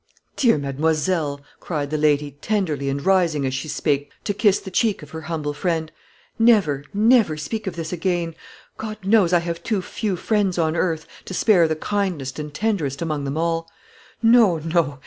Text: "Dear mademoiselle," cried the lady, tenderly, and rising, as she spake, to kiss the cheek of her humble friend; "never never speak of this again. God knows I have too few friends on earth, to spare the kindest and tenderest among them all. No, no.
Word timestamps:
"Dear 0.35 0.57
mademoiselle," 0.57 1.41
cried 1.59 1.91
the 1.91 1.97
lady, 1.99 2.31
tenderly, 2.41 2.89
and 2.89 3.05
rising, 3.05 3.45
as 3.45 3.53
she 3.53 3.67
spake, 3.67 4.11
to 4.23 4.33
kiss 4.33 4.57
the 4.59 4.71
cheek 4.71 5.03
of 5.03 5.11
her 5.11 5.21
humble 5.21 5.53
friend; 5.53 5.91
"never 6.39 6.83
never 6.91 7.37
speak 7.37 7.67
of 7.67 7.75
this 7.75 7.93
again. 7.93 8.33
God 8.79 8.97
knows 9.05 9.31
I 9.31 9.41
have 9.41 9.61
too 9.61 9.83
few 9.83 10.15
friends 10.15 10.57
on 10.57 10.75
earth, 10.75 11.05
to 11.25 11.35
spare 11.35 11.67
the 11.67 11.75
kindest 11.75 12.39
and 12.39 12.51
tenderest 12.51 13.03
among 13.03 13.25
them 13.25 13.37
all. 13.37 13.69
No, 14.23 14.57
no. 14.57 14.97